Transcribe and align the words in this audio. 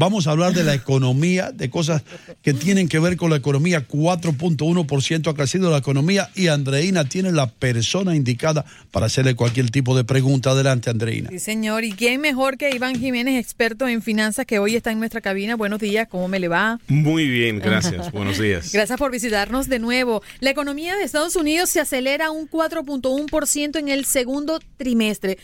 Vamos 0.00 0.28
a 0.28 0.30
hablar 0.30 0.52
de 0.52 0.62
la 0.62 0.74
economía, 0.74 1.50
de 1.50 1.70
cosas 1.70 2.04
que 2.40 2.54
tienen 2.54 2.88
que 2.88 3.00
ver 3.00 3.16
con 3.16 3.30
la 3.30 3.36
economía. 3.36 3.88
4.1% 3.88 5.28
ha 5.28 5.34
crecido 5.34 5.72
la 5.72 5.78
economía 5.78 6.30
y 6.36 6.46
Andreina 6.46 7.08
tiene 7.08 7.32
la 7.32 7.48
persona 7.48 8.14
indicada 8.14 8.64
para 8.92 9.06
hacerle 9.06 9.34
cualquier 9.34 9.70
tipo 9.70 9.96
de 9.96 10.04
pregunta. 10.04 10.52
Adelante, 10.52 10.88
Andreina. 10.88 11.30
Sí, 11.30 11.40
señor. 11.40 11.82
¿Y 11.82 11.94
quién 11.94 12.20
mejor 12.20 12.58
que 12.58 12.70
Iván 12.70 12.94
Jiménez, 12.94 13.44
experto 13.44 13.88
en 13.88 14.00
finanzas, 14.00 14.46
que 14.46 14.60
hoy 14.60 14.76
está 14.76 14.92
en 14.92 15.00
nuestra 15.00 15.20
cabina? 15.20 15.56
Buenos 15.56 15.80
días, 15.80 16.06
¿cómo 16.08 16.28
me 16.28 16.38
le 16.38 16.46
va? 16.46 16.78
Muy 16.86 17.26
bien, 17.26 17.58
gracias. 17.58 18.12
Buenos 18.12 18.38
días. 18.38 18.70
Gracias 18.70 19.00
por 19.00 19.10
visitarnos 19.10 19.68
de 19.68 19.80
nuevo. 19.80 20.22
La 20.38 20.50
economía 20.50 20.94
de 20.94 21.02
Estados 21.02 21.34
Unidos 21.34 21.70
se 21.70 21.80
acelera 21.80 22.30
un 22.30 22.48
4.1% 22.48 23.76
en 23.76 23.88
el 23.88 24.04
segundo 24.04 24.60
trimestre. 24.76 25.38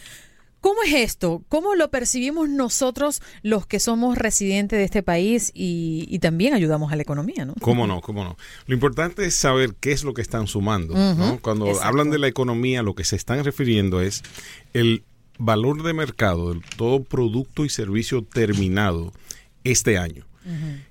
¿Cómo 0.64 0.82
es 0.82 0.94
esto? 0.94 1.44
¿Cómo 1.50 1.74
lo 1.74 1.90
percibimos 1.90 2.48
nosotros 2.48 3.20
los 3.42 3.66
que 3.66 3.78
somos 3.78 4.16
residentes 4.16 4.78
de 4.78 4.84
este 4.86 5.02
país 5.02 5.50
y, 5.52 6.06
y 6.08 6.20
también 6.20 6.54
ayudamos 6.54 6.90
a 6.90 6.96
la 6.96 7.02
economía, 7.02 7.44
¿no? 7.44 7.52
¿Cómo 7.60 7.86
no? 7.86 8.00
¿Cómo 8.00 8.24
no? 8.24 8.38
Lo 8.66 8.72
importante 8.72 9.26
es 9.26 9.34
saber 9.34 9.74
qué 9.78 9.92
es 9.92 10.04
lo 10.04 10.14
que 10.14 10.22
están 10.22 10.46
sumando. 10.46 10.94
Cuando 11.42 11.66
exacto. 11.66 11.86
hablan 11.86 12.10
de 12.10 12.18
la 12.18 12.28
economía, 12.28 12.82
lo 12.82 12.94
que 12.94 13.04
se 13.04 13.14
están 13.14 13.44
refiriendo 13.44 14.00
es 14.00 14.22
el 14.72 15.04
valor 15.38 15.82
de 15.82 15.92
mercado 15.92 16.54
de 16.54 16.62
todo 16.78 17.04
producto 17.04 17.66
y 17.66 17.68
servicio 17.68 18.24
terminado 18.24 19.12
este 19.64 19.98
año. 19.98 20.24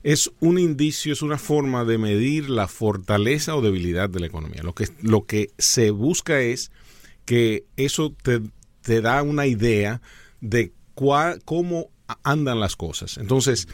Es 0.04 0.32
un 0.40 0.60
indicio, 0.60 1.14
es 1.14 1.24
una 1.24 1.40
forma 1.40 1.84
de 1.84 1.98
medir 1.98 2.48
la 2.48 2.68
fortaleza 2.68 3.56
o 3.56 3.64
debilidad 3.64 4.08
de 4.08 4.20
la 4.20 4.28
economía. 4.28 4.62
Lo 4.62 4.76
que, 4.76 4.88
lo 5.02 5.26
que 5.26 5.50
se 5.58 5.90
busca 5.90 6.42
es 6.42 6.72
que 7.26 7.66
eso 7.76 8.14
te, 8.22 8.40
te 8.84 9.02
da 9.02 9.24
una 9.24 9.48
idea 9.48 10.02
de 10.42 10.74
cuál, 10.94 11.42
cómo 11.44 11.90
andan 12.24 12.60
las 12.60 12.76
cosas. 12.76 13.18
Entonces, 13.18 13.68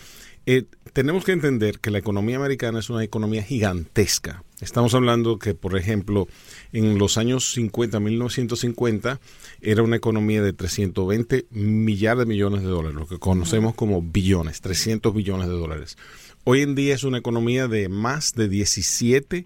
eh, 0.45 0.65
tenemos 0.93 1.25
que 1.25 1.31
entender 1.31 1.79
que 1.79 1.91
la 1.91 1.99
economía 1.99 2.37
americana 2.37 2.79
es 2.79 2.89
una 2.89 3.03
economía 3.03 3.43
gigantesca. 3.43 4.43
Estamos 4.61 4.93
hablando 4.93 5.37
que, 5.37 5.53
por 5.53 5.77
ejemplo, 5.77 6.27
en 6.73 6.97
los 6.97 7.17
años 7.17 7.51
50, 7.53 7.99
1950, 7.99 9.19
era 9.61 9.83
una 9.83 9.95
economía 9.95 10.41
de 10.41 10.53
320 10.53 11.47
millares 11.51 12.19
de 12.19 12.25
millones 12.25 12.61
de 12.61 12.67
dólares, 12.67 12.97
lo 12.97 13.07
que 13.07 13.19
conocemos 13.19 13.75
como 13.75 14.01
billones, 14.01 14.61
300 14.61 15.13
billones 15.13 15.47
de 15.47 15.53
dólares. 15.53 15.97
Hoy 16.45 16.61
en 16.61 16.75
día 16.75 16.95
es 16.95 17.03
una 17.03 17.19
economía 17.19 17.67
de 17.67 17.89
más 17.89 18.33
de 18.33 18.49
17 18.49 19.45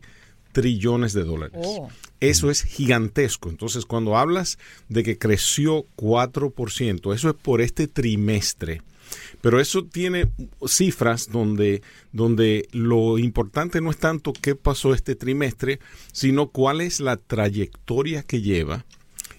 trillones 0.53 1.11
de 1.11 1.25
dólares. 1.25 1.57
Oh. 1.61 1.89
Eso 2.21 2.49
es 2.49 2.63
gigantesco. 2.63 3.49
Entonces, 3.49 3.85
cuando 3.85 4.17
hablas 4.17 4.57
de 4.87 5.03
que 5.03 5.17
creció 5.17 5.85
4%, 5.97 7.13
eso 7.13 7.29
es 7.29 7.35
por 7.35 7.59
este 7.59 7.87
trimestre. 7.87 8.81
Pero 9.41 9.59
eso 9.59 9.83
tiene 9.83 10.29
cifras 10.65 11.29
donde, 11.29 11.81
donde 12.13 12.67
lo 12.71 13.19
importante 13.19 13.81
no 13.81 13.91
es 13.91 13.97
tanto 13.97 14.31
qué 14.31 14.55
pasó 14.55 14.93
este 14.93 15.15
trimestre, 15.15 15.79
sino 16.13 16.47
cuál 16.47 16.81
es 16.81 16.99
la 16.99 17.17
trayectoria 17.17 18.23
que 18.23 18.41
lleva 18.41 18.85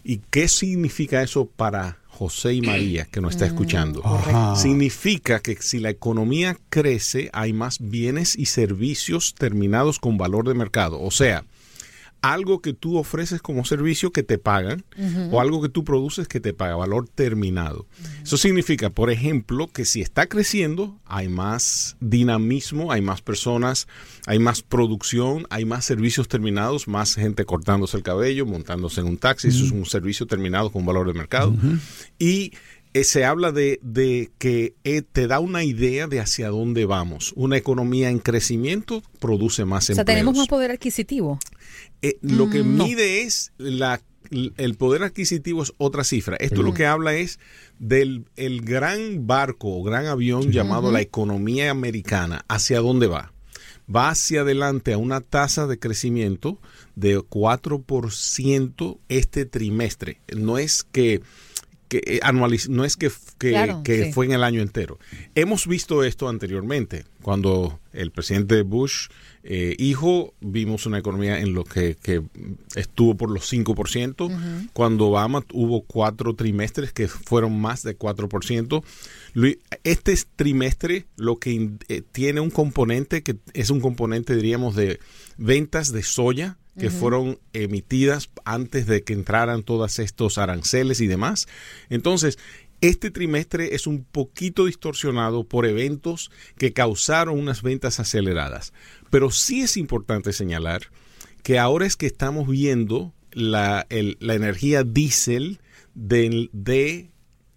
y 0.04 0.18
qué 0.30 0.48
significa 0.48 1.22
eso 1.22 1.46
para 1.46 1.98
José 2.14 2.54
y 2.54 2.62
María 2.62 3.06
que 3.10 3.20
nos 3.20 3.32
está 3.32 3.46
escuchando. 3.46 4.00
Ajá. 4.04 4.54
Significa 4.56 5.40
que 5.40 5.56
si 5.60 5.80
la 5.80 5.90
economía 5.90 6.56
crece, 6.68 7.28
hay 7.32 7.52
más 7.52 7.78
bienes 7.80 8.36
y 8.36 8.46
servicios 8.46 9.34
terminados 9.34 9.98
con 9.98 10.16
valor 10.16 10.46
de 10.46 10.54
mercado. 10.54 11.00
O 11.00 11.10
sea, 11.10 11.44
algo 12.24 12.62
que 12.62 12.72
tú 12.72 12.96
ofreces 12.96 13.42
como 13.42 13.66
servicio 13.66 14.10
que 14.10 14.22
te 14.22 14.38
pagan 14.38 14.82
o 15.30 15.42
algo 15.42 15.60
que 15.60 15.68
tú 15.68 15.84
produces 15.84 16.26
que 16.26 16.40
te 16.40 16.54
paga, 16.54 16.74
valor 16.74 17.06
terminado. 17.06 17.86
Eso 18.22 18.38
significa, 18.38 18.88
por 18.88 19.10
ejemplo, 19.10 19.68
que 19.68 19.84
si 19.84 20.00
está 20.00 20.26
creciendo, 20.26 20.98
hay 21.04 21.28
más 21.28 21.98
dinamismo, 22.00 22.92
hay 22.92 23.02
más 23.02 23.20
personas, 23.20 23.88
hay 24.26 24.38
más 24.38 24.62
producción, 24.62 25.46
hay 25.50 25.66
más 25.66 25.84
servicios 25.84 26.26
terminados, 26.26 26.88
más 26.88 27.14
gente 27.14 27.44
cortándose 27.44 27.98
el 27.98 28.02
cabello, 28.02 28.46
montándose 28.46 29.02
en 29.02 29.08
un 29.08 29.18
taxi, 29.18 29.48
eso 29.48 29.62
es 29.62 29.70
un 29.70 29.84
servicio 29.84 30.26
terminado 30.26 30.72
con 30.72 30.86
valor 30.86 31.06
de 31.06 31.12
mercado. 31.12 31.54
Y 32.18 32.52
eh, 32.94 33.04
se 33.04 33.24
habla 33.24 33.52
de, 33.52 33.78
de 33.82 34.30
que 34.38 34.74
eh, 34.84 35.02
te 35.02 35.26
da 35.26 35.40
una 35.40 35.62
idea 35.64 36.06
de 36.06 36.20
hacia 36.20 36.48
dónde 36.48 36.86
vamos. 36.86 37.32
Una 37.36 37.56
economía 37.58 38.08
en 38.08 38.20
crecimiento 38.20 39.02
produce 39.20 39.64
más 39.66 39.84
O 39.84 39.86
sea, 39.94 40.00
empleos. 40.02 40.06
tenemos 40.06 40.36
más 40.36 40.48
poder 40.48 40.70
adquisitivo. 40.70 41.38
Eh, 42.02 42.16
lo 42.22 42.48
que 42.50 42.62
Mm, 42.62 42.76
no. 42.76 42.84
mide 42.86 43.22
es 43.22 43.52
la, 43.58 44.00
el 44.30 44.74
poder 44.76 45.02
adquisitivo 45.02 45.62
es 45.62 45.72
otra 45.76 46.02
cifra. 46.04 46.36
Esto 46.40 46.62
lo 46.62 46.72
que 46.72 46.86
habla 46.86 47.14
es 47.14 47.38
del 47.78 48.24
el 48.36 48.62
gran 48.62 49.26
barco 49.26 49.76
o 49.76 49.82
gran 49.82 50.06
avión 50.06 50.50
llamado 50.52 50.90
la 50.90 51.00
economía 51.02 51.70
americana. 51.70 52.44
¿Hacia 52.48 52.80
dónde 52.80 53.06
va? 53.06 53.32
Va 53.94 54.08
hacia 54.08 54.40
adelante 54.40 54.94
a 54.94 54.98
una 54.98 55.20
tasa 55.20 55.66
de 55.66 55.78
crecimiento 55.78 56.58
de 56.96 57.18
4% 57.18 58.98
este 59.08 59.44
trimestre. 59.46 60.20
No 60.34 60.56
es 60.58 60.84
que 60.84 61.20
que 62.02 62.16
eh, 62.16 62.20
anualiz 62.22 62.68
no 62.68 62.84
es 62.84 62.96
que, 62.96 63.10
que, 63.38 63.50
Claro, 63.50 63.82
que 63.84 64.06
sí. 64.06 64.12
fue 64.12 64.26
en 64.26 64.32
el 64.32 64.42
año 64.42 64.60
entero. 64.62 64.98
Hemos 65.34 65.66
visto 65.66 66.02
esto 66.04 66.28
anteriormente. 66.28 67.04
Cuando 67.22 67.78
el 67.92 68.10
presidente 68.10 68.62
Bush, 68.62 69.08
eh, 69.44 69.76
hijo, 69.78 70.34
vimos 70.40 70.86
una 70.86 70.98
economía 70.98 71.38
en 71.40 71.54
lo 71.54 71.64
que, 71.64 71.96
que 72.02 72.22
estuvo 72.74 73.14
por 73.16 73.30
los 73.30 73.50
5%. 73.52 74.68
Cuando 74.72 75.06
Obama 75.08 75.44
hubo 75.52 75.82
cuatro 75.82 76.34
trimestres 76.34 76.92
que 76.92 77.08
fueron 77.08 77.58
más 77.60 77.82
de 77.82 77.96
4%. 77.96 78.82
Lu- 79.34 79.56
Este 79.84 80.14
trimestre 80.36 81.06
lo 81.16 81.38
que 81.38 81.70
eh, 81.88 82.02
tiene 82.12 82.40
un 82.40 82.50
componente 82.50 83.22
que 83.22 83.36
es 83.54 83.70
un 83.70 83.80
componente, 83.80 84.34
diríamos, 84.36 84.74
de 84.74 84.98
ventas 85.38 85.92
de 85.92 86.02
soya 86.02 86.58
que 86.78 86.90
fueron 86.90 87.38
emitidas 87.52 88.30
antes 88.44 88.86
de 88.86 89.04
que 89.04 89.12
entraran 89.12 89.62
todos 89.62 89.98
estos 89.98 90.38
aranceles 90.38 91.00
y 91.00 91.06
demás. 91.06 91.46
Entonces, 91.88 92.38
este 92.80 93.10
trimestre 93.10 93.74
es 93.74 93.86
un 93.86 94.04
poquito 94.04 94.66
distorsionado 94.66 95.44
por 95.44 95.66
eventos 95.66 96.30
que 96.58 96.72
causaron 96.72 97.38
unas 97.38 97.62
ventas 97.62 98.00
aceleradas. 98.00 98.72
Pero 99.10 99.30
sí 99.30 99.60
es 99.62 99.76
importante 99.76 100.32
señalar 100.32 100.90
que 101.42 101.58
ahora 101.58 101.86
es 101.86 101.96
que 101.96 102.06
estamos 102.06 102.48
viendo 102.48 103.14
la, 103.32 103.86
el- 103.88 104.16
la 104.20 104.34
energía 104.34 104.82
diésel 104.82 105.60
de, 105.94 106.48
de 106.52 107.10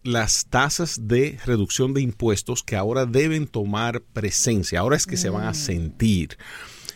las 0.04 0.46
tasas 0.46 1.08
de 1.08 1.40
reducción 1.46 1.94
de 1.94 2.02
impuestos 2.02 2.64
que 2.64 2.76
ahora 2.76 3.06
deben 3.06 3.48
tomar 3.48 4.02
presencia, 4.02 4.80
ahora 4.80 4.96
es 4.96 5.06
que 5.06 5.18
se 5.18 5.30
van 5.30 5.46
a 5.48 5.54
sentir. 5.54 6.38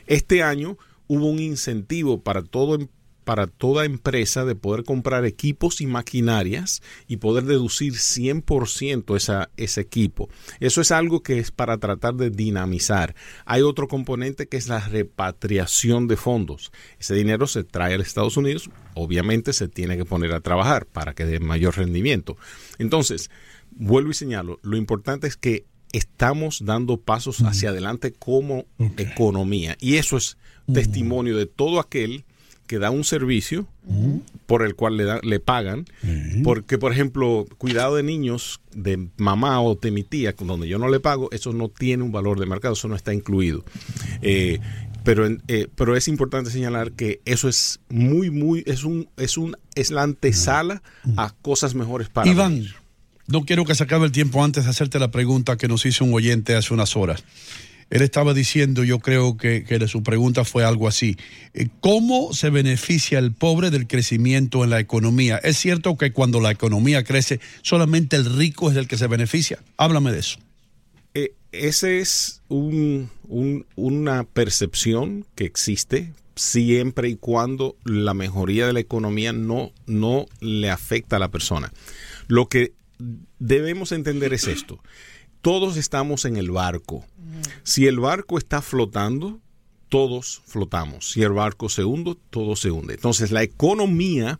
Este 0.07 0.44
año 0.44 0.77
hubo 1.12 1.25
un 1.28 1.40
incentivo 1.40 2.22
para 2.22 2.42
todo 2.42 2.75
em- 2.75 2.88
para 3.25 3.46
toda 3.46 3.86
empresa 3.86 4.46
de 4.46 4.56
poder 4.56 4.84
comprar 4.84 5.25
equipos 5.25 5.80
y 5.80 5.86
maquinarias 5.86 6.81
y 7.08 7.18
poder 7.18 7.44
deducir 7.44 7.94
100% 7.94 9.16
esa, 9.16 9.52
ese 9.58 9.81
equipo. 9.81 10.28
Eso 10.60 10.81
es 10.81 10.92
algo 10.92 11.22
que 11.22 11.38
es 11.38 11.52
para 11.52 11.78
tratar 11.78 12.16
de 12.16 12.31
dinamizar. 12.31 13.13
Hay 13.46 13.62
otro 13.62 13.88
componente 13.88 14.48
que 14.48 14.58
es 14.58 14.68
la 14.68 14.80
repatriación 14.80 16.08
de 16.08 16.18
fondos. 16.18 16.72
Ese 17.00 17.14
dinero 17.14 17.46
se 17.46 17.64
trae 17.64 17.94
a 17.94 17.98
Estados 17.98 18.38
Unidos, 18.38 18.72
obviamente 18.96 19.54
se 19.54 19.68
tiene 19.68 19.98
que 19.98 20.06
poner 20.06 20.34
a 20.34 20.42
trabajar 20.42 20.88
para 20.88 21.14
que 21.14 21.25
dé 21.25 21.40
mayor 21.40 21.78
rendimiento. 21.78 22.38
Entonces, 22.80 23.30
vuelvo 23.69 24.10
y 24.10 24.16
señalo, 24.16 24.60
lo 24.64 24.78
importante 24.78 25.28
es 25.28 25.38
que 25.38 25.68
estamos 25.94 26.64
dando 26.66 26.98
pasos 27.02 27.42
hacia 27.42 27.69
adelante 27.69 28.14
como 28.14 28.66
economía 28.98 29.78
y 29.80 29.96
eso 29.96 30.18
es 30.18 30.38
testimonio 30.73 31.38
de 31.38 31.45
todo 31.45 31.79
aquel 31.79 32.23
que 32.68 32.79
da 32.79 32.89
un 32.89 33.03
servicio 33.03 33.68
por 34.45 34.63
el 34.65 34.75
cual 34.75 34.95
le, 34.95 35.03
da- 35.03 35.19
le 35.23 35.39
pagan, 35.41 35.85
porque 36.44 36.77
por 36.77 36.94
ejemplo, 36.94 37.45
cuidado 37.57 37.95
de 37.97 38.03
niños 38.03 38.62
de 38.73 39.07
mamá 39.18 39.62
o 39.62 39.75
de 39.75 39.91
mi 39.91 40.03
tía, 40.03 40.33
donde 40.39 40.68
yo 40.69 40.77
no 40.79 40.88
le 40.89 41.00
pago, 41.01 41.29
eso 41.31 41.51
no 41.51 41.68
tiene 41.68 42.03
un 42.03 42.12
valor 42.13 42.39
de 42.39 42.45
mercado, 42.45 42.73
eso 42.75 42.88
no 42.88 42.95
está 42.95 43.13
incluido. 43.13 43.65
Eh, 44.21 44.59
pero, 45.03 45.27
eh, 45.47 45.68
pero 45.75 45.97
es 45.97 46.07
importante 46.07 46.50
señalar 46.51 46.91
que 46.94 47.19
eso 47.25 47.50
es 47.50 47.79
muy, 47.89 48.29
muy, 48.29 48.63
es 48.68 48.83
un, 48.85 49.09
es 49.18 49.38
un, 49.38 49.57
es 49.75 49.91
la 49.91 50.03
antesala 50.03 50.81
a 51.18 51.33
cosas 51.41 51.73
mejores 51.75 52.07
para 52.07 52.29
Iván, 52.29 52.53
venir. 52.53 52.75
no 53.27 53.44
quiero 53.44 53.65
que 53.65 53.75
se 53.75 53.83
acabe 53.83 54.06
el 54.06 54.12
tiempo 54.13 54.44
antes 54.44 54.63
de 54.65 54.69
hacerte 54.69 55.00
la 55.00 55.12
pregunta 55.12 55.57
que 55.57 55.68
nos 55.68 55.85
hizo 55.85 56.06
un 56.06 56.13
oyente 56.13 56.56
hace 56.56 56.73
unas 56.73 56.95
horas. 56.95 57.23
Él 57.92 58.02
estaba 58.02 58.34
diciendo, 58.34 58.84
yo 58.84 58.98
creo 59.00 59.38
que, 59.38 59.64
que 59.64 59.88
su 59.88 60.02
pregunta 60.02 60.44
fue 60.46 60.64
algo 60.64 60.88
así. 60.88 61.18
eh, 61.54 61.68
¿Cómo 61.82 62.34
se 62.34 62.50
beneficia 62.50 63.20
el 63.20 63.34
pobre 63.34 63.70
del 63.70 63.86
crecimiento 63.86 64.64
en 64.64 64.70
la 64.72 64.80
economía? 64.80 65.38
¿Es 65.44 65.58
cierto 65.58 65.98
que 65.98 66.12
cuando 66.14 66.40
la 66.40 66.50
economía 66.52 67.04
crece, 67.04 67.40
solamente 67.62 68.16
el 68.16 68.26
rico 68.38 68.72
es 68.72 68.78
el 68.78 68.88
que 68.88 68.98
se 68.98 69.08
beneficia? 69.08 69.60
Háblame 69.78 70.12
de 70.14 70.20
eso. 70.20 70.40
Eh, 71.14 71.34
ese 71.52 72.00
es 72.00 72.42
un- 72.48 73.10
un- 73.28 73.66
una 73.76 74.24
percepción 74.24 75.26
que 75.36 75.44
existe 75.44 76.14
siempre 76.38 77.10
y 77.10 77.18
cuando 77.18 77.76
la 77.84 78.14
mejoría 78.14 78.66
de 78.68 78.72
la 78.74 78.80
economía 78.80 79.34
no, 79.34 79.74
no 79.86 80.28
le 80.40 80.70
afecta 80.70 81.18
a 81.18 81.20
la 81.20 81.30
persona. 81.30 81.74
Lo 82.28 82.48
que 82.48 82.72
debemos 83.40 83.92
entender 83.92 84.34
es 84.34 84.48
esto. 84.48 84.82
Todos 85.42 85.76
estamos 85.78 86.26
en 86.26 86.38
el 86.38 86.52
barco. 86.52 87.06
Si 87.64 87.88
el 87.88 88.00
barco 88.00 88.38
está 88.38 88.62
flotando, 88.62 89.40
todos 89.90 90.42
flotamos. 90.46 91.12
Si 91.12 91.24
el 91.24 91.34
barco 91.34 91.68
se 91.68 91.84
hunde, 91.84 92.16
todo 92.30 92.56
se 92.56 92.72
hunde. 92.72 92.94
Entonces 92.94 93.32
la 93.32 93.42
economía, 93.42 94.40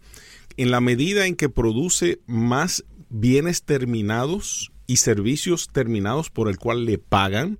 en 0.58 0.72
la 0.72 0.80
medida 0.80 1.26
en 1.26 1.36
que 1.36 1.50
produce 1.50 2.20
más 2.28 2.86
bienes 3.10 3.64
terminados 3.64 4.72
y 4.86 4.98
servicios 4.98 5.70
terminados 5.72 6.30
por 6.30 6.50
el 6.50 6.58
cual 6.58 6.86
le 6.86 7.00
pagan, 7.00 7.58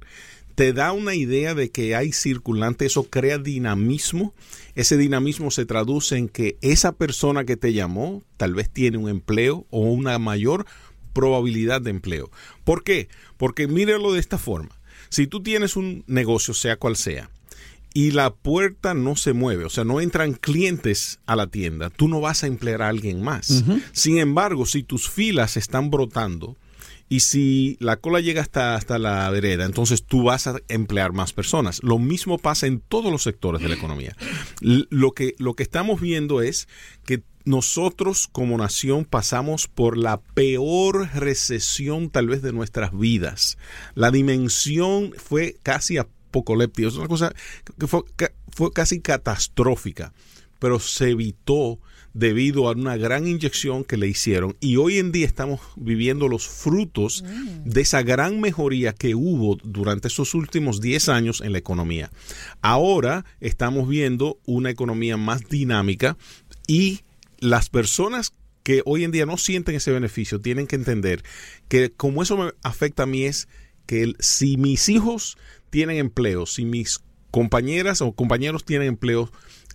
te 0.56 0.74
da 0.74 0.92
una 0.92 1.16
idea 1.16 1.56
de 1.56 1.72
que 1.72 1.96
hay 1.96 2.12
circulante, 2.12 2.86
eso 2.86 3.04
crea 3.04 3.40
dinamismo. 3.40 4.36
Ese 4.76 4.98
dinamismo 4.98 5.50
se 5.50 5.66
traduce 5.66 6.18
en 6.18 6.30
que 6.30 6.58
esa 6.62 6.92
persona 6.92 7.46
que 7.46 7.58
te 7.58 7.74
llamó 7.74 8.22
tal 8.38 8.54
vez 8.54 8.70
tiene 8.70 8.98
un 8.98 9.10
empleo 9.10 9.66
o 9.72 9.80
una 9.80 10.20
mayor 10.20 10.66
probabilidad 11.14 11.82
de 11.82 11.92
empleo. 11.92 12.32
¿Por 12.64 12.84
qué? 12.84 13.10
Porque 13.38 13.68
míralo 13.68 14.14
de 14.14 14.20
esta 14.20 14.38
forma. 14.38 14.80
Si 15.10 15.28
tú 15.28 15.44
tienes 15.44 15.76
un 15.76 16.04
negocio, 16.08 16.54
sea 16.54 16.78
cual 16.78 16.96
sea, 16.96 17.30
y 17.94 18.12
la 18.12 18.34
puerta 18.34 18.94
no 18.94 19.16
se 19.16 19.34
mueve, 19.34 19.66
o 19.66 19.70
sea, 19.70 19.84
no 19.84 20.00
entran 20.00 20.34
clientes 20.34 21.20
a 21.26 21.36
la 21.36 21.48
tienda, 21.48 21.90
tú 21.90 22.08
no 22.08 22.22
vas 22.22 22.44
a 22.44 22.48
emplear 22.48 22.82
a 22.82 22.88
alguien 22.88 23.22
más. 23.22 23.64
Sin 23.92 24.18
embargo, 24.18 24.66
si 24.66 24.84
tus 24.84 25.10
filas 25.10 25.58
están 25.58 25.90
brotando 25.90 26.56
y 27.10 27.20
si 27.20 27.76
la 27.82 27.98
cola 27.98 28.22
llega 28.22 28.42
hasta, 28.42 28.76
hasta 28.76 28.98
la 28.98 29.30
vereda, 29.30 29.66
entonces 29.66 30.06
tú 30.06 30.24
vas 30.24 30.48
a 30.48 30.56
emplear 30.70 31.12
más 31.12 31.34
personas. 31.34 31.84
Lo 31.84 32.00
mismo 32.00 32.38
pasa 32.38 32.68
en 32.68 32.80
todos 32.80 33.12
los 33.12 33.24
sectores 33.24 33.62
de 33.62 33.68
la 33.68 33.76
economía. 33.76 34.16
Lo 34.62 35.12
que, 35.12 35.36
lo 35.38 35.56
que 35.56 35.64
estamos 35.64 36.00
viendo 36.00 36.42
es 36.42 36.70
que 37.06 37.22
nosotros 37.46 38.28
como 38.32 38.58
nación 38.58 39.06
pasamos 39.06 39.68
por 39.68 39.98
la 39.98 40.22
peor 40.22 41.10
recesión 41.14 42.10
tal 42.10 42.28
vez 42.28 42.42
de 42.42 42.54
nuestras 42.54 42.98
vidas. 42.98 43.58
La 43.96 44.12
dimensión 44.12 45.14
fue 45.18 45.58
casi 45.64 45.98
apocalíptica, 45.98 46.88
es 46.88 46.96
una 46.96 47.08
cosa 47.08 47.34
que 47.80 47.88
fue, 47.88 48.04
fue 48.52 48.72
casi 48.72 49.02
catastrófica, 49.02 50.14
pero 50.60 50.80
se 50.80 51.10
evitó 51.10 51.80
debido 52.14 52.68
a 52.68 52.74
una 52.74 52.98
gran 52.98 53.28
inyección 53.28 53.84
que 53.84 53.98
le 53.98 54.08
hicieron 54.08 54.58
y 54.60 54.76
hoy 54.78 54.98
en 54.98 55.12
día 55.12 55.26
estamos 55.26 55.62
viviendo 55.76 56.28
los 56.28 56.48
frutos 56.48 57.24
de 57.64 57.82
esa 57.82 58.04
gran 58.04 58.42
mejoría 58.42 58.94
que 58.94 59.16
hubo 59.16 59.58
durante 59.64 60.10
esos 60.10 60.34
últimos 60.34 60.82
10 60.82 61.10
años 61.10 61.42
en 61.42 61.54
la 61.54 61.60
economía. 61.60 62.12
Ahora 62.62 63.26
estamos 63.40 63.88
viendo 63.88 64.40
una 64.46 64.70
economía 64.70 65.18
más 65.18 65.48
dinámica 65.48 66.18
y 66.68 67.02
las 67.42 67.70
personas 67.70 68.34
que 68.64 68.82
hoy 68.86 69.04
en 69.04 69.12
día 69.12 69.26
no 69.26 69.38
sienten 69.38 69.76
ese 69.76 69.92
beneficio 69.92 70.40
tienen 70.40 70.68
que 70.68 70.76
entender 70.76 71.24
que 71.68 71.92
como 71.92 72.24
eso 72.24 72.38
me 72.38 72.52
afecta 72.64 73.04
a 73.04 73.08
mí 73.08 73.26
es 73.26 73.50
que 73.86 74.14
si 74.20 74.56
mis 74.56 74.88
hijos 74.88 75.38
tienen 75.70 75.98
empleo, 75.98 76.46
si 76.46 76.64
mis 76.64 77.02
compañeras 77.32 78.02
o 78.02 78.14
compañeros 78.14 78.64
tienen 78.64 78.90
empleo, 78.90 79.32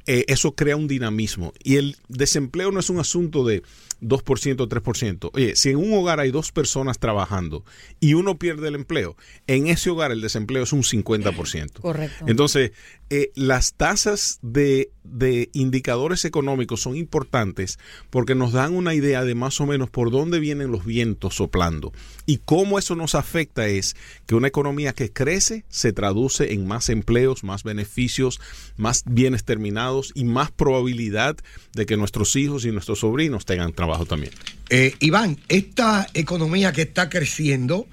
eh, 0.06 0.24
eso 0.28 0.54
crea 0.54 0.76
un 0.76 0.86
dinamismo. 0.86 1.52
Y 1.64 1.76
el 1.76 1.96
desempleo 2.08 2.70
no 2.70 2.78
es 2.78 2.88
un 2.90 3.00
asunto 3.00 3.44
de 3.44 3.62
2% 4.02 4.60
o 4.60 4.68
3%. 4.68 5.30
Oye, 5.32 5.56
si 5.56 5.70
en 5.70 5.76
un 5.76 5.92
hogar 5.94 6.20
hay 6.20 6.30
dos 6.30 6.52
personas 6.52 6.98
trabajando 6.98 7.64
y 8.00 8.14
uno 8.14 8.38
pierde 8.38 8.68
el 8.68 8.74
empleo, 8.74 9.16
en 9.46 9.68
ese 9.68 9.90
hogar 9.90 10.12
el 10.12 10.20
desempleo 10.20 10.62
es 10.62 10.72
un 10.72 10.82
50%. 10.82 11.80
Correcto. 11.80 12.24
Entonces, 12.28 12.72
eh, 13.08 13.30
las 13.34 13.74
tasas 13.74 14.38
de, 14.42 14.90
de 15.04 15.48
indicadores 15.52 16.24
económicos 16.24 16.80
son 16.82 16.96
importantes 16.96 17.78
porque 18.10 18.34
nos 18.34 18.52
dan 18.52 18.74
una 18.74 18.94
idea 18.94 19.24
de 19.24 19.34
más 19.34 19.60
o 19.60 19.66
menos 19.66 19.90
por 19.90 20.10
dónde 20.10 20.40
vienen 20.40 20.72
los 20.72 20.84
vientos 20.84 21.36
soplando. 21.36 21.92
Y 22.26 22.38
cómo 22.38 22.78
eso 22.78 22.96
nos 22.96 23.14
afecta 23.14 23.66
es 23.66 23.96
que 24.26 24.34
una 24.34 24.48
economía 24.48 24.92
que 24.92 25.12
crece 25.12 25.64
se 25.68 25.92
traduce 25.92 26.52
en 26.52 26.66
más 26.66 26.88
empleos, 26.88 27.44
más 27.44 27.62
beneficios, 27.62 28.40
más 28.76 29.04
bienes 29.06 29.44
terminados 29.44 30.12
y 30.14 30.24
más 30.24 30.50
probabilidad 30.50 31.36
de 31.72 31.86
que 31.86 31.96
nuestros 31.96 32.34
hijos 32.36 32.64
y 32.64 32.72
nuestros 32.72 33.00
sobrinos 33.00 33.44
tengan 33.44 33.72
trabajo 33.72 33.85
también. 34.08 34.32
Eh, 34.68 34.94
Iván, 35.00 35.38
esta 35.48 36.06
economía 36.14 36.72
que 36.72 36.82
está 36.82 37.08
creciendo, 37.08 37.86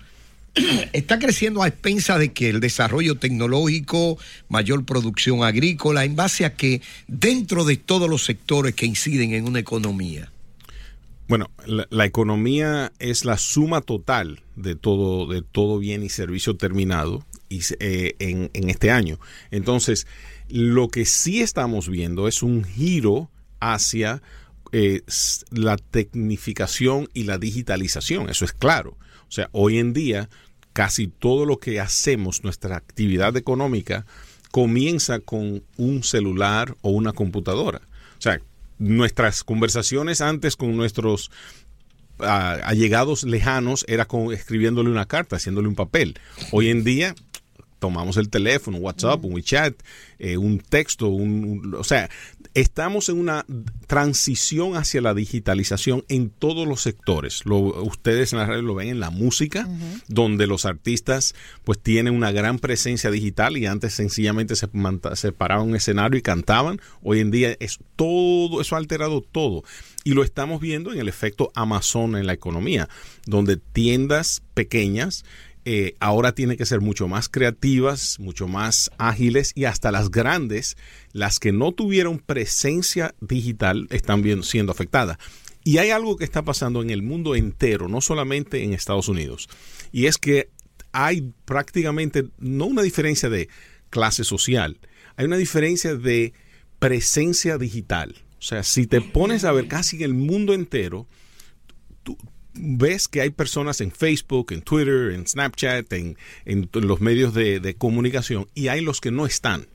está 0.93 1.19
creciendo 1.19 1.61
a 1.63 1.67
expensas 1.67 2.19
de 2.19 2.33
que 2.33 2.49
el 2.49 2.59
desarrollo 2.59 3.15
tecnológico, 3.15 4.17
mayor 4.49 4.85
producción 4.85 5.43
agrícola, 5.43 6.03
en 6.03 6.15
base 6.15 6.45
a 6.45 6.55
que 6.55 6.81
dentro 7.07 7.63
de 7.65 7.77
todos 7.77 8.09
los 8.09 8.23
sectores 8.23 8.73
que 8.75 8.85
inciden 8.85 9.33
en 9.33 9.45
una 9.45 9.59
economía. 9.59 10.31
Bueno, 11.27 11.49
la, 11.65 11.87
la 11.89 12.05
economía 12.05 12.91
es 12.99 13.23
la 13.23 13.37
suma 13.37 13.81
total 13.81 14.41
de 14.55 14.75
todo, 14.75 15.27
de 15.27 15.41
todo 15.41 15.79
bien 15.79 16.03
y 16.03 16.09
servicio 16.09 16.57
terminado 16.57 17.25
y, 17.49 17.61
eh, 17.79 18.15
en, 18.19 18.49
en 18.53 18.69
este 18.69 18.91
año. 18.91 19.19
Entonces, 19.51 20.07
lo 20.49 20.89
que 20.89 21.05
sí 21.05 21.41
estamos 21.41 21.87
viendo 21.87 22.27
es 22.27 22.43
un 22.43 22.63
giro 22.63 23.29
hacia 23.59 24.21
eh, 24.73 25.01
la 25.51 25.77
tecnificación 25.77 27.07
y 27.13 27.23
la 27.23 27.37
digitalización, 27.37 28.29
eso 28.29 28.43
es 28.43 28.51
claro. 28.53 28.97
O 29.27 29.31
sea, 29.31 29.47
hoy 29.53 29.77
en 29.79 29.93
día 29.93 30.29
casi 30.73 31.07
todo 31.07 31.45
lo 31.45 31.57
que 31.59 31.79
hacemos, 31.79 32.43
nuestra 32.43 32.75
actividad 32.75 33.37
económica, 33.37 34.05
comienza 34.51 35.19
con 35.19 35.63
un 35.77 36.03
celular 36.03 36.75
o 36.81 36.89
una 36.89 37.13
computadora. 37.13 37.81
O 38.17 38.21
sea, 38.21 38.39
nuestras 38.79 39.43
conversaciones 39.43 40.19
antes 40.21 40.55
con 40.55 40.75
nuestros 40.75 41.29
ah, 42.19 42.57
allegados 42.63 43.23
lejanos 43.23 43.85
era 43.87 44.05
con 44.05 44.33
escribiéndole 44.33 44.89
una 44.89 45.05
carta, 45.05 45.35
haciéndole 45.35 45.67
un 45.67 45.75
papel. 45.75 46.19
Hoy 46.51 46.69
en 46.69 46.83
día 46.83 47.13
tomamos 47.79 48.17
el 48.17 48.29
teléfono, 48.29 48.77
WhatsApp, 48.77 49.23
un 49.25 49.33
WeChat, 49.33 49.75
eh, 50.17 50.37
un 50.37 50.59
texto, 50.59 51.09
un, 51.09 51.43
un- 51.43 51.75
o 51.75 51.83
sea, 51.83 52.09
estamos 52.53 53.09
en 53.09 53.17
una 53.17 53.45
transición 53.87 54.75
hacia 54.75 55.01
la 55.01 55.13
digitalización 55.13 56.05
en 56.07 56.29
todos 56.29 56.67
los 56.67 56.81
sectores. 56.81 57.45
Lo, 57.45 57.57
ustedes 57.57 58.33
en 58.33 58.39
la 58.39 58.45
radio 58.45 58.61
lo 58.61 58.75
ven 58.75 58.89
en 58.89 58.99
la 58.99 59.09
música, 59.09 59.67
donde 60.07 60.47
los 60.47 60.65
artistas 60.65 61.35
pues 61.63 61.79
tienen 61.79 62.13
una 62.13 62.31
gran 62.31 62.59
presencia 62.59 63.09
digital 63.11 63.57
y 63.57 63.65
antes 63.65 63.93
sencillamente 63.93 64.55
se, 64.55 65.31
paraban 65.31 65.69
un 65.69 65.75
escenario 65.75 66.17
y 66.17 66.21
cantaban. 66.21 66.79
Hoy 67.01 67.19
en 67.19 67.31
día 67.31 67.55
es 67.59 67.79
todo, 67.95 68.61
eso 68.61 68.75
ha 68.75 68.79
alterado 68.79 69.21
todo. 69.21 69.63
Y 70.03 70.13
lo 70.13 70.23
estamos 70.23 70.61
viendo 70.61 70.91
en 70.91 70.99
el 70.99 71.07
efecto 71.07 71.51
Amazon 71.55 72.15
en 72.15 72.27
la 72.27 72.33
economía, 72.33 72.89
donde 73.25 73.57
tiendas 73.57 74.43
pequeñas 74.53 75.23
eh, 75.65 75.95
ahora 75.99 76.33
tienen 76.35 76.57
que 76.57 76.65
ser 76.65 76.81
mucho 76.81 77.07
más 77.07 77.29
creativas, 77.29 78.19
mucho 78.19 78.47
más 78.47 78.91
ágiles 78.97 79.53
y 79.55 79.65
hasta 79.65 79.91
las 79.91 80.11
grandes, 80.11 80.75
las 81.13 81.39
que 81.39 81.51
no 81.51 81.71
tuvieron 81.71 82.19
presencia 82.19 83.15
digital, 83.21 83.87
están 83.89 84.21
bien, 84.21 84.43
siendo 84.43 84.71
afectadas. 84.71 85.17
Y 85.63 85.77
hay 85.77 85.91
algo 85.91 86.17
que 86.17 86.25
está 86.25 86.41
pasando 86.43 86.81
en 86.81 86.89
el 86.89 87.01
mundo 87.01 87.35
entero, 87.35 87.87
no 87.87 88.01
solamente 88.01 88.63
en 88.63 88.73
Estados 88.73 89.07
Unidos, 89.07 89.47
y 89.91 90.07
es 90.07 90.17
que 90.17 90.49
hay 90.91 91.31
prácticamente 91.45 92.25
no 92.37 92.65
una 92.65 92.81
diferencia 92.81 93.29
de 93.29 93.47
clase 93.89 94.25
social, 94.25 94.79
hay 95.15 95.25
una 95.25 95.37
diferencia 95.37 95.95
de 95.95 96.33
presencia 96.79 97.57
digital. 97.57 98.15
O 98.39 98.41
sea, 98.41 98.63
si 98.63 98.87
te 98.87 98.99
pones 98.99 99.45
a 99.45 99.53
ver 99.53 99.69
casi 99.69 99.95
en 99.95 100.03
el 100.03 100.13
mundo 100.13 100.53
entero, 100.53 101.07
ves 102.53 103.07
que 103.07 103.21
hay 103.21 103.29
personas 103.29 103.81
en 103.81 103.91
Facebook, 103.91 104.51
en 104.51 104.61
Twitter, 104.61 105.11
en 105.11 105.27
Snapchat, 105.27 105.91
en, 105.93 106.17
en 106.45 106.69
los 106.73 107.01
medios 107.01 107.33
de, 107.33 107.59
de 107.59 107.75
comunicación 107.75 108.47
y 108.53 108.67
hay 108.67 108.81
los 108.81 109.01
que 109.01 109.11
no 109.11 109.25
están. 109.25 109.67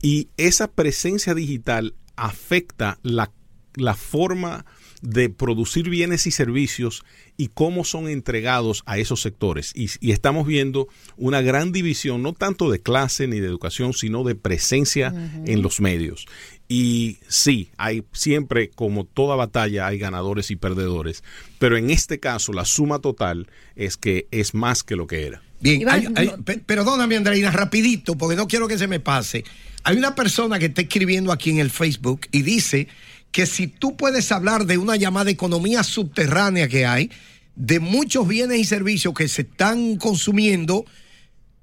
Y 0.00 0.28
esa 0.36 0.70
presencia 0.70 1.34
digital 1.34 1.94
afecta 2.16 2.98
la, 3.02 3.30
la 3.74 3.94
forma 3.94 4.64
de 5.02 5.28
producir 5.28 5.90
bienes 5.90 6.26
y 6.26 6.30
servicios 6.30 7.04
y 7.36 7.48
cómo 7.48 7.84
son 7.84 8.08
entregados 8.08 8.82
a 8.86 8.98
esos 8.98 9.20
sectores. 9.20 9.72
Y, 9.74 9.90
y 10.00 10.12
estamos 10.12 10.46
viendo 10.46 10.88
una 11.16 11.40
gran 11.42 11.72
división, 11.72 12.22
no 12.22 12.32
tanto 12.32 12.70
de 12.70 12.80
clase 12.80 13.26
ni 13.26 13.40
de 13.40 13.48
educación, 13.48 13.92
sino 13.92 14.22
de 14.24 14.34
presencia 14.36 15.12
en 15.44 15.60
los 15.60 15.80
medios. 15.80 16.26
Y 16.68 17.18
sí, 17.28 17.70
hay 17.76 18.04
siempre, 18.12 18.70
como 18.70 19.04
toda 19.04 19.36
batalla, 19.36 19.86
hay 19.86 19.98
ganadores 19.98 20.50
y 20.50 20.56
perdedores. 20.56 21.22
Pero 21.58 21.76
en 21.76 21.90
este 21.90 22.18
caso, 22.20 22.52
la 22.52 22.64
suma 22.64 23.00
total 23.00 23.48
es 23.76 23.96
que 23.96 24.26
es 24.30 24.54
más 24.54 24.82
que 24.82 24.96
lo 24.96 25.06
que 25.06 25.26
era. 25.26 25.42
Bien, 25.60 25.86
hay- 25.88 26.08
hay- 26.16 26.32
pe- 26.44 26.58
perdóname 26.58 27.16
Andreina, 27.16 27.50
rapidito, 27.50 28.16
porque 28.16 28.36
no 28.36 28.46
quiero 28.48 28.68
que 28.68 28.78
se 28.78 28.86
me 28.88 29.00
pase. 29.00 29.44
Hay 29.84 29.96
una 29.96 30.14
persona 30.14 30.58
que 30.60 30.66
está 30.66 30.80
escribiendo 30.82 31.32
aquí 31.32 31.50
en 31.50 31.58
el 31.58 31.70
Facebook 31.70 32.22
y 32.30 32.42
dice 32.42 32.86
que 33.32 33.46
si 33.46 33.66
tú 33.66 33.96
puedes 33.96 34.30
hablar 34.30 34.66
de 34.66 34.78
una 34.78 34.94
llamada 34.96 35.30
economía 35.30 35.82
subterránea 35.82 36.68
que 36.68 36.86
hay, 36.86 37.10
de 37.56 37.80
muchos 37.80 38.28
bienes 38.28 38.58
y 38.60 38.64
servicios 38.64 39.12
que 39.14 39.26
se 39.28 39.42
están 39.42 39.96
consumiendo, 39.96 40.84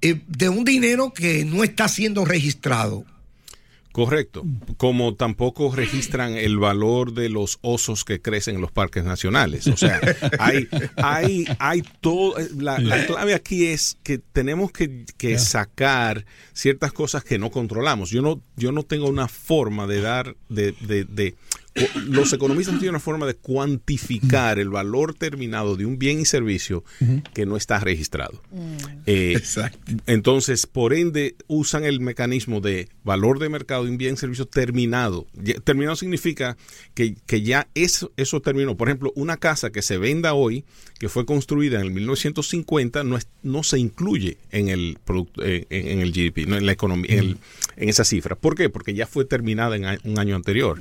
eh, 0.02 0.20
de 0.26 0.48
un 0.48 0.64
dinero 0.64 1.12
que 1.12 1.44
no 1.44 1.64
está 1.64 1.88
siendo 1.88 2.24
registrado. 2.24 3.04
Correcto. 3.92 4.44
Como 4.76 5.16
tampoco 5.16 5.74
registran 5.74 6.34
el 6.36 6.58
valor 6.58 7.12
de 7.12 7.28
los 7.28 7.58
osos 7.60 8.04
que 8.04 8.22
crecen 8.22 8.54
en 8.54 8.60
los 8.60 8.70
parques 8.70 9.02
nacionales. 9.02 9.66
O 9.66 9.76
sea, 9.76 10.00
hay, 10.38 10.68
hay, 10.96 11.44
hay 11.58 11.82
todo. 12.00 12.34
La, 12.56 12.78
la 12.78 13.04
clave 13.06 13.34
aquí 13.34 13.66
es 13.66 13.96
que 14.04 14.18
tenemos 14.18 14.70
que, 14.70 15.04
que 15.18 15.38
sacar 15.40 16.24
ciertas 16.52 16.92
cosas 16.92 17.24
que 17.24 17.38
no 17.40 17.50
controlamos. 17.50 18.10
Yo 18.10 18.22
no, 18.22 18.40
yo 18.56 18.70
no 18.70 18.84
tengo 18.84 19.08
una 19.08 19.26
forma 19.26 19.88
de 19.88 20.00
dar, 20.00 20.36
de, 20.48 20.72
de, 20.80 21.04
de- 21.04 21.34
los 22.06 22.32
economistas 22.32 22.74
no 22.74 22.80
tienen 22.80 22.94
una 22.94 23.00
forma 23.00 23.26
de 23.26 23.34
cuantificar 23.34 24.58
el 24.58 24.70
valor 24.70 25.14
terminado 25.14 25.76
de 25.76 25.86
un 25.86 25.98
bien 25.98 26.20
y 26.20 26.24
servicio 26.24 26.84
que 27.32 27.46
no 27.46 27.56
está 27.56 27.78
registrado. 27.78 28.42
Eh, 29.06 29.40
entonces, 30.06 30.66
por 30.66 30.92
ende, 30.92 31.36
usan 31.46 31.84
el 31.84 32.00
mecanismo 32.00 32.60
de 32.60 32.88
valor 33.04 33.38
de 33.38 33.48
mercado 33.48 33.84
de 33.84 33.90
un 33.90 33.98
bien 33.98 34.14
y 34.14 34.16
servicio 34.16 34.46
terminado. 34.46 35.26
Terminado 35.64 35.96
significa 35.96 36.56
que, 36.94 37.14
que 37.26 37.42
ya 37.42 37.68
eso, 37.74 38.12
eso 38.16 38.40
terminó. 38.40 38.76
Por 38.76 38.88
ejemplo, 38.88 39.12
una 39.14 39.36
casa 39.36 39.70
que 39.70 39.82
se 39.82 39.98
venda 39.98 40.34
hoy, 40.34 40.64
que 41.00 41.08
fue 41.08 41.24
construida 41.24 41.80
en 41.80 41.86
el 41.86 41.90
1950, 41.92 43.02
no, 43.04 43.16
es- 43.16 43.26
no 43.42 43.62
se 43.62 43.78
incluye 43.78 44.36
en 44.50 44.68
el, 44.68 44.98
producto, 45.02 45.42
eh, 45.42 45.66
en, 45.70 45.88
en 45.88 46.00
el 46.00 46.12
GDP, 46.12 46.46
no 46.46 46.56
en 46.58 46.66
la 46.66 46.72
economía, 46.72 47.10
en, 47.14 47.18
el- 47.20 47.38
en 47.76 47.88
esa 47.88 48.04
cifra. 48.04 48.36
¿Por 48.36 48.54
qué? 48.54 48.68
Porque 48.68 48.92
ya 48.92 49.06
fue 49.06 49.24
terminada 49.24 49.74
en 49.76 49.86
a- 49.86 49.98
un 50.04 50.18
año 50.18 50.36
anterior. 50.36 50.78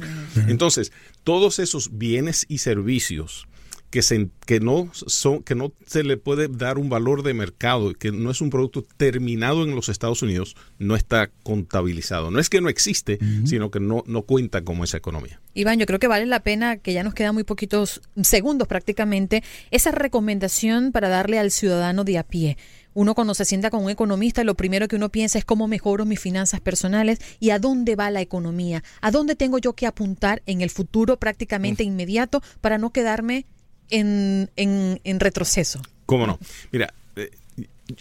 Entonces, 0.49 0.91
todos 1.23 1.57
esos 1.59 1.97
bienes 1.97 2.45
y 2.49 2.57
servicios 2.57 3.47
que, 3.89 4.01
se, 4.01 4.29
que, 4.45 4.59
no 4.59 4.89
son, 4.93 5.43
que 5.43 5.55
no 5.55 5.73
se 5.85 6.03
le 6.03 6.17
puede 6.17 6.47
dar 6.47 6.77
un 6.77 6.89
valor 6.89 7.23
de 7.23 7.33
mercado, 7.33 7.93
que 7.93 8.11
no 8.11 8.31
es 8.31 8.41
un 8.41 8.49
producto 8.49 8.83
terminado 8.97 9.63
en 9.63 9.75
los 9.75 9.89
Estados 9.89 10.21
Unidos, 10.21 10.55
no 10.77 10.95
está 10.95 11.31
contabilizado. 11.43 12.31
No 12.31 12.39
es 12.39 12.49
que 12.49 12.61
no 12.61 12.69
existe, 12.69 13.19
sino 13.45 13.71
que 13.71 13.79
no, 13.79 14.03
no 14.05 14.23
cuenta 14.23 14.63
como 14.63 14.83
esa 14.83 14.97
economía. 14.97 15.39
Iván, 15.53 15.79
yo 15.79 15.85
creo 15.85 15.99
que 15.99 16.07
vale 16.07 16.25
la 16.25 16.41
pena, 16.41 16.77
que 16.77 16.93
ya 16.93 17.03
nos 17.03 17.13
quedan 17.13 17.33
muy 17.33 17.43
poquitos 17.43 18.01
segundos 18.21 18.67
prácticamente, 18.67 19.43
esa 19.71 19.91
recomendación 19.91 20.91
para 20.91 21.09
darle 21.09 21.39
al 21.39 21.51
ciudadano 21.51 22.03
de 22.03 22.17
a 22.17 22.23
pie. 22.23 22.57
Uno 22.93 23.15
cuando 23.15 23.33
se 23.33 23.45
sienta 23.45 23.69
con 23.69 23.83
un 23.83 23.89
economista, 23.89 24.43
lo 24.43 24.55
primero 24.55 24.87
que 24.87 24.95
uno 24.95 25.09
piensa 25.09 25.37
es 25.37 25.45
cómo 25.45 25.67
mejoro 25.67 26.05
mis 26.05 26.19
finanzas 26.19 26.59
personales 26.59 27.19
y 27.39 27.51
a 27.51 27.59
dónde 27.59 27.95
va 27.95 28.09
la 28.11 28.21
economía, 28.21 28.83
a 29.01 29.11
dónde 29.11 29.35
tengo 29.35 29.57
yo 29.57 29.73
que 29.73 29.85
apuntar 29.85 30.41
en 30.45 30.61
el 30.61 30.69
futuro 30.69 31.17
prácticamente 31.17 31.83
inmediato 31.83 32.41
para 32.61 32.77
no 32.77 32.91
quedarme 32.91 33.45
en, 33.89 34.49
en, 34.55 34.99
en 35.03 35.19
retroceso. 35.19 35.81
¿Cómo 36.05 36.25
no? 36.25 36.39
Mira, 36.71 36.93
eh, 37.15 37.31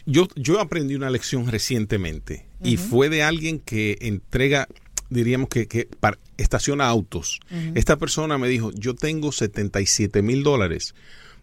yo, 0.07 0.29
yo 0.37 0.61
aprendí 0.61 0.95
una 0.95 1.11
lección 1.11 1.47
recientemente 1.47 2.47
y 2.63 2.77
fue 2.77 3.09
de 3.09 3.23
alguien 3.23 3.59
que 3.61 3.99
entrega, 4.01 4.69
diríamos 5.11 5.49
que, 5.49 5.69
que 5.69 5.89
estaciona 6.37 6.89
autos. 6.89 7.41
Esta 7.75 7.97
persona 7.97 8.39
me 8.39 8.49
dijo, 8.49 8.73
yo 8.73 8.95
tengo 8.95 9.33
77 9.33 10.23
mil 10.23 10.43
dólares 10.43 10.95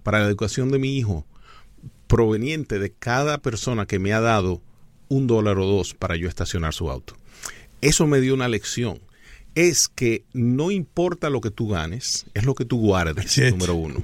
para 0.03 0.19
la 0.19 0.27
educación 0.27 0.71
de 0.71 0.79
mi 0.79 0.97
hijo, 0.97 1.25
proveniente 2.07 2.79
de 2.79 2.91
cada 2.91 3.39
persona 3.39 3.85
que 3.85 3.99
me 3.99 4.13
ha 4.13 4.19
dado 4.19 4.61
un 5.07 5.27
dólar 5.27 5.57
o 5.59 5.65
dos 5.65 5.93
para 5.93 6.15
yo 6.15 6.27
estacionar 6.27 6.73
su 6.73 6.89
auto. 6.89 7.15
Eso 7.81 8.07
me 8.07 8.19
dio 8.19 8.33
una 8.33 8.47
lección. 8.47 8.99
Es 9.55 9.87
que 9.87 10.25
no 10.33 10.69
importa 10.69 11.29
lo 11.29 11.39
que 11.39 11.49
tú 11.49 11.69
ganes, 11.69 12.25
es 12.33 12.43
lo 12.43 12.55
que 12.55 12.65
tú 12.65 12.77
guardes, 12.77 13.37
número 13.51 13.73
uno. 13.75 13.95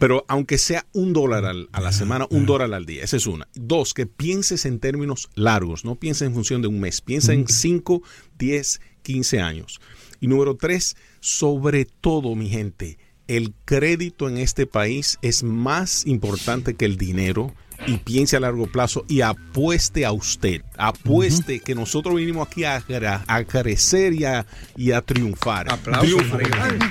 Pero 0.00 0.24
aunque 0.28 0.58
sea 0.58 0.84
un 0.92 1.12
dólar 1.12 1.44
al- 1.44 1.68
a 1.72 1.80
la 1.80 1.92
semana, 1.92 2.26
un 2.30 2.46
dólar 2.46 2.74
al 2.74 2.84
día, 2.84 3.04
esa 3.04 3.16
es 3.16 3.26
una. 3.28 3.46
Dos, 3.54 3.94
que 3.94 4.06
pienses 4.06 4.64
en 4.66 4.80
términos 4.80 5.28
largos, 5.36 5.84
no 5.84 5.94
pienses 5.94 6.26
en 6.26 6.34
función 6.34 6.62
de 6.62 6.68
un 6.68 6.80
mes, 6.80 7.00
piensa 7.00 7.32
en 7.32 7.46
5, 7.46 8.02
10, 8.38 8.80
15 9.02 9.40
años. 9.40 9.80
Y 10.20 10.26
número 10.26 10.56
tres, 10.56 10.96
sobre 11.20 11.84
todo, 11.84 12.34
mi 12.34 12.48
gente, 12.48 12.98
el 13.28 13.52
crédito 13.64 14.28
en 14.28 14.36
este 14.38 14.66
país 14.66 15.18
es 15.22 15.42
más 15.44 16.06
importante 16.06 16.74
que 16.74 16.86
el 16.86 16.96
dinero 16.96 17.54
y 17.86 17.98
piense 17.98 18.36
a 18.36 18.40
largo 18.40 18.66
plazo 18.66 19.04
y 19.08 19.20
apueste 19.20 20.06
a 20.06 20.12
usted, 20.12 20.62
apueste 20.76 21.60
que 21.60 21.74
nosotros 21.74 22.14
vinimos 22.14 22.46
aquí 22.48 22.64
a, 22.64 22.82
a 23.26 23.44
crecer 23.44 24.12
y 24.12 24.24
a, 24.24 24.46
y 24.76 24.92
a 24.92 25.02
triunfar. 25.02 25.66
Triunfo, 26.00 26.38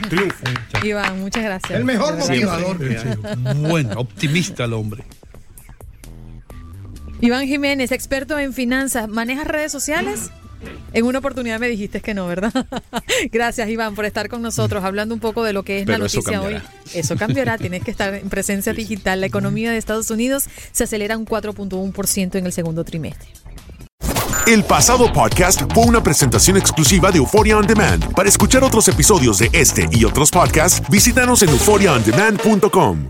triunfo. 0.09 0.43
Iván, 0.83 1.19
muchas 1.19 1.43
gracias. 1.43 1.71
El 1.71 1.85
mejor 1.85 2.17
motivador. 2.17 2.77
Bueno, 3.55 3.99
optimista 3.99 4.65
el 4.65 4.73
hombre. 4.73 5.03
Iván 7.21 7.47
Jiménez, 7.47 7.91
experto 7.91 8.37
en 8.37 8.53
finanzas, 8.53 9.07
¿manejas 9.07 9.47
redes 9.47 9.71
sociales? 9.71 10.31
En 10.93 11.05
una 11.05 11.19
oportunidad 11.19 11.59
me 11.59 11.67
dijiste 11.67 12.01
que 12.01 12.13
no, 12.13 12.27
¿verdad? 12.27 12.53
Gracias, 13.31 13.69
Iván, 13.69 13.95
por 13.95 14.05
estar 14.05 14.29
con 14.29 14.41
nosotros 14.41 14.83
hablando 14.83 15.13
un 15.13 15.19
poco 15.19 15.43
de 15.43 15.53
lo 15.53 15.63
que 15.63 15.79
es 15.79 15.85
Pero 15.85 15.99
la 15.99 16.05
eso 16.05 16.17
noticia 16.17 16.41
hoy. 16.41 16.61
Eso 16.93 17.15
cambiará, 17.15 17.57
tienes 17.59 17.83
que 17.83 17.91
estar 17.91 18.13
en 18.13 18.29
presencia 18.29 18.73
digital. 18.73 19.19
La 19.19 19.27
economía 19.27 19.71
de 19.71 19.77
Estados 19.77 20.09
Unidos 20.11 20.45
se 20.71 20.85
acelera 20.85 21.17
un 21.17 21.25
4.1% 21.25 22.35
en 22.35 22.45
el 22.45 22.53
segundo 22.53 22.83
trimestre. 22.83 23.27
El 24.47 24.63
pasado 24.63 25.11
podcast 25.11 25.63
fue 25.73 25.85
una 25.85 26.03
presentación 26.03 26.55
exclusiva 26.55 27.11
de 27.11 27.17
Euphoria 27.17 27.57
On 27.57 27.65
Demand. 27.65 28.13
Para 28.13 28.29
escuchar 28.29 28.63
otros 28.63 28.87
episodios 28.87 29.39
de 29.39 29.49
este 29.53 29.89
y 29.91 30.05
otros 30.05 30.29
podcasts, 30.29 30.87
visítanos 30.89 31.41
en 31.41 31.49
euphoriaondemand.com. 31.49 33.09